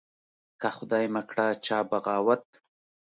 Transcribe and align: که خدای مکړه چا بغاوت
که 0.61 0.69
خدای 0.75 1.05
مکړه 1.15 1.47
چا 1.65 1.79
بغاوت 1.91 2.45